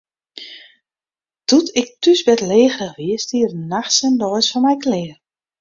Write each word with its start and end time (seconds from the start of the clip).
Doe't 1.47 1.69
ik 1.81 1.89
thús 2.01 2.19
bêdlegerich 2.27 2.95
wie, 2.97 3.15
stie 3.23 3.43
er 3.47 3.53
nachts 3.71 3.97
en 4.07 4.15
deis 4.21 4.47
foar 4.51 4.63
my 4.65 4.75
klear. 4.85 5.15